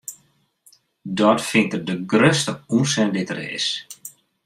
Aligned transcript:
Dat 1.19 1.41
fynt 1.49 1.73
er 1.75 1.83
de 1.89 1.95
grutste 2.11 2.53
ûnsin 2.77 3.09
dy't 3.15 3.29
der 3.33 3.41
is. 3.57 3.67